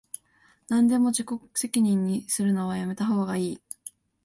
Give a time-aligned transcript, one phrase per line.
[0.67, 3.61] なんでも自己責任にするのはやめたほうがいい